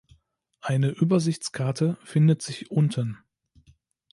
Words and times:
Eine 0.61 0.89
Übersichtskarte 0.89 1.95
findet 2.03 2.41
sich 2.41 2.71
unten. 2.71 3.19